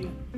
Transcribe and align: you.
you. 0.00 0.29